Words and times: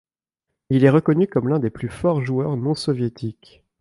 Il 0.71 0.83
est 0.83 0.89
reconnu 0.89 1.27
comme 1.27 1.47
l'un 1.47 1.59
des 1.59 1.69
plus 1.69 1.87
forts 1.89 2.25
joueurs 2.25 2.57
non-soviétiques. 2.57 3.61